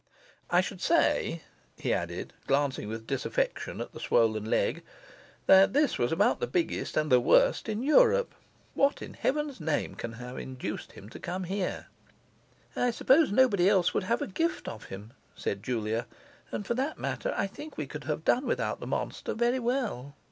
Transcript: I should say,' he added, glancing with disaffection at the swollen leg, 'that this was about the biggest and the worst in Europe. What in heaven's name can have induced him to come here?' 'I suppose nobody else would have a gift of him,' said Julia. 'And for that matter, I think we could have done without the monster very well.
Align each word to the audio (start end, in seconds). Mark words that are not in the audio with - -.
I 0.49 0.61
should 0.61 0.81
say,' 0.81 1.43
he 1.77 1.93
added, 1.93 2.33
glancing 2.47 2.87
with 2.87 3.05
disaffection 3.05 3.79
at 3.79 3.93
the 3.93 3.99
swollen 3.99 4.45
leg, 4.45 4.81
'that 5.45 5.73
this 5.73 5.99
was 5.99 6.11
about 6.11 6.39
the 6.39 6.47
biggest 6.47 6.97
and 6.97 7.11
the 7.11 7.19
worst 7.19 7.69
in 7.69 7.83
Europe. 7.83 8.33
What 8.73 9.03
in 9.03 9.13
heaven's 9.13 9.61
name 9.61 9.93
can 9.93 10.13
have 10.13 10.39
induced 10.39 10.93
him 10.93 11.07
to 11.09 11.19
come 11.19 11.43
here?' 11.43 11.85
'I 12.75 12.89
suppose 12.89 13.31
nobody 13.31 13.69
else 13.69 13.93
would 13.93 14.05
have 14.05 14.23
a 14.23 14.27
gift 14.27 14.67
of 14.67 14.85
him,' 14.85 15.13
said 15.35 15.61
Julia. 15.61 16.07
'And 16.51 16.65
for 16.65 16.73
that 16.73 16.97
matter, 16.97 17.31
I 17.37 17.45
think 17.45 17.77
we 17.77 17.85
could 17.85 18.05
have 18.05 18.25
done 18.25 18.47
without 18.47 18.79
the 18.79 18.87
monster 18.87 19.35
very 19.35 19.59
well. 19.59 20.15